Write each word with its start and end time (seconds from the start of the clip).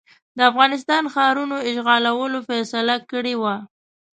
د 0.37 0.39
افغانستان 0.51 1.03
ښارونو 1.13 1.57
اشغالولو 1.69 2.37
فیصله 2.49 2.95
کړې 3.11 3.35
وه. 3.41 3.55